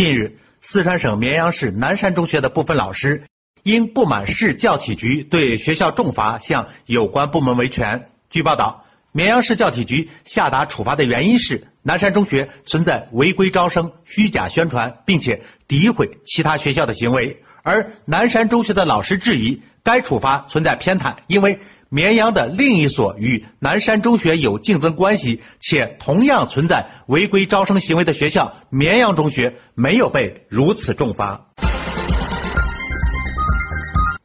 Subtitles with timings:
[0.00, 3.24] 近日，四川省绵阳市南山中学的部分老师
[3.62, 8.08] 因不满市教体局对学校重罚，向有关部门维权。
[8.30, 17.42] 据报道，绵阳市教体局下达处罚的原因是南山中学存在违规招生、虚假宣传，并且诋毁其他学校的行为。
[17.62, 21.60] 而南山中学的老师质疑该处罚存在偏袒，因为。
[21.92, 31.48] 绵阳的另一所与南山中学有竞争关系，且同样存在违规招生行为的学校——绵阳中学，没有被如此重罚。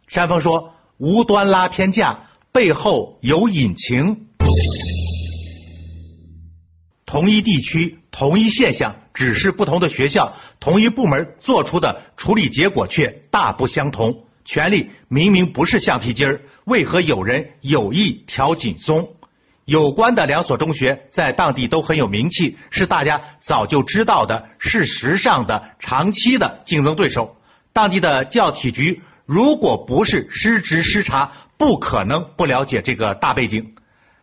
[0.07, 4.27] 山峰说：“无端拉偏架，背后有隐情。
[7.07, 19.16] 同一地区、同一现象，只是不同的学校、同一部门做出的处理结果却大不相同。”权力明明不是橡皮筋儿，为何有人有意调紧松？
[19.66, 27.38] 有关的两所中学在当地都很有名气，是大家早就知道的事实上的长期的竞争对手。
[27.73, 33.73] 当地的教体局如果不是失职失察，不可能不了解这个大背景。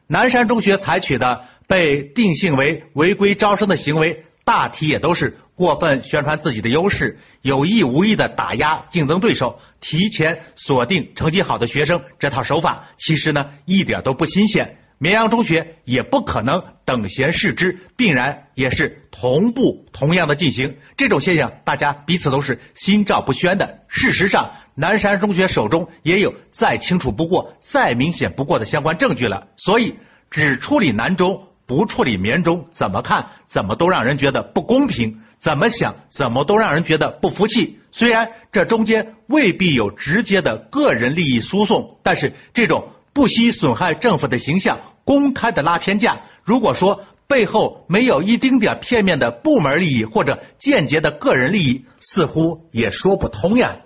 [0.06, 4.24] 南山中学采取的被定性为违规招生的行为。
[4.44, 12.02] 大体也都是过分宣传自己的优势，有意无意的打压竞争对手，提前锁定成绩好的学生。
[12.18, 14.78] 这套手法其实呢一点都不新鲜。
[14.98, 20.78] 绵阳中学也不可能等闲视之，必然也是同步同样的进行。
[20.96, 23.84] 这种现象大家彼此都是心照不宣的。
[23.86, 29.46] 事实上，南山中学手中也有再清楚不过、再明显不过的相关证据了。
[29.56, 29.94] 所以，
[30.28, 31.46] 只处理南中。
[31.64, 37.80] 不处理绵中，怎么看怎么都让人觉得不公平，怎么想怎么都让人觉得不服气。
[37.90, 53.78] 虽然这中间未必有直接的个人利益输送，但是这种不惜损害政府的形象、公开的拉偏架，如果说背后没有一丁点片面的部门利益或者间接的个人利益，似乎也说不通呀。